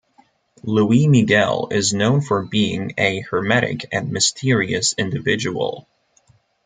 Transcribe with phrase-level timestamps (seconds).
[0.63, 5.87] Luis Miguel is known for being a hermetic and mysterious individual.